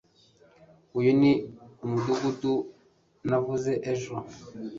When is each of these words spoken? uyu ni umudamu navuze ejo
uyu 0.97 1.11
ni 1.21 1.31
umudamu 1.85 2.53
navuze 3.27 3.71
ejo 3.91 4.13